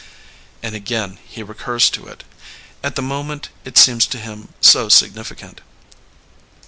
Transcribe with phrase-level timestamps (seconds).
[0.63, 2.23] And again he recurs to it.
[2.81, 5.61] At the moment it seems to him so significant.